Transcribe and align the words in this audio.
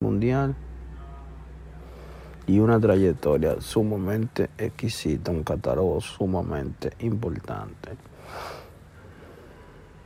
mundial 0.00 0.54
y 2.46 2.60
una 2.60 2.78
trayectoria 2.78 3.60
sumamente 3.60 4.48
exquisita, 4.56 5.32
un 5.32 5.42
catálogo 5.42 6.00
sumamente 6.00 6.92
importante. 7.00 7.96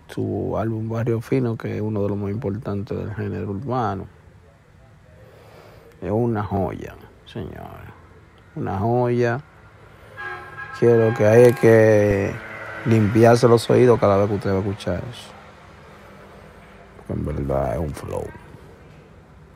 Su 0.09 0.57
álbum 0.59 0.89
Barrio 0.89 1.21
Fino, 1.21 1.57
que 1.57 1.77
es 1.77 1.83
uno 1.83 2.03
de 2.03 2.09
los 2.09 2.19
más 2.19 2.31
importantes 2.31 2.97
del 2.97 3.15
género 3.15 3.51
urbano, 3.51 4.07
es 6.01 6.11
una 6.11 6.43
joya, 6.43 6.95
señores. 7.27 7.93
Una 8.57 8.79
joya. 8.79 9.41
Quiero 10.79 11.15
que 11.15 11.27
hay 11.27 11.53
que 11.53 12.35
limpiarse 12.87 13.47
los 13.47 13.69
oídos 13.71 14.01
cada 14.01 14.17
vez 14.17 14.29
que 14.29 14.35
usted 14.35 14.51
va 14.51 14.57
a 14.57 14.61
escuchar 14.61 15.03
eso. 15.11 15.31
Porque 16.97 17.13
en 17.13 17.25
verdad 17.27 17.75
es 17.75 17.79
un 17.79 17.91
flow. 17.91 18.52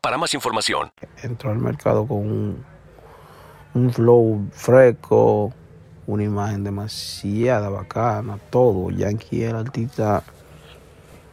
para 0.00 0.18
más 0.18 0.34
información. 0.34 0.90
Entró 1.22 1.50
al 1.50 1.58
mercado 1.58 2.06
con 2.06 2.64
un, 3.74 3.92
flow 3.92 4.46
fresco, 4.52 5.52
una 6.06 6.24
imagen 6.24 6.64
demasiada 6.64 7.68
bacana, 7.68 8.38
todo. 8.50 8.90
Yankee 8.90 9.42
era 9.42 9.60
artista 9.60 10.22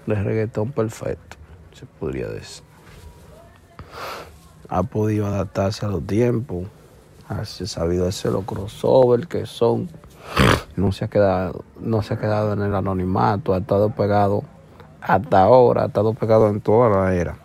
de 0.06 0.16
reggaetón 0.16 0.72
perfecto, 0.72 1.38
se 1.74 1.86
podría 1.86 2.28
decir. 2.28 2.64
Ha 4.70 4.84
podido 4.84 5.28
adaptarse 5.28 5.86
a 5.86 5.90
los 5.90 6.06
tiempos, 6.06 6.68
ha 7.28 7.46
sabido 7.46 8.08
hacer 8.08 8.32
los 8.32 8.46
crossover 8.46 9.28
que 9.28 9.46
son. 9.46 9.90
No 10.76 10.92
se 10.92 11.06
ha 11.06 11.08
quedado, 11.08 11.64
no 11.80 12.02
se 12.02 12.16
ha 12.16 12.18
quedado 12.18 12.54
en 12.54 12.62
el 12.62 12.76
anonimato, 12.76 13.54
ha 13.54 13.60
estado 13.60 13.90
pegado 13.92 14.44
hasta 15.02 15.42
ahora, 15.42 15.84
ha 15.84 15.86
estado 15.88 16.14
pegado 16.14 16.50
en 16.50 16.62
toda 16.62 16.90
la 16.90 17.14
era. 17.14 17.45